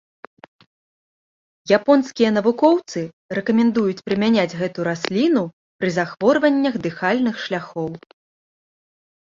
[1.77, 2.99] Японскія навукоўцы
[3.41, 5.43] рэкамендуюць прымяняць гэту расліну
[5.83, 7.89] пры захворваннях дыхальных шляхоў.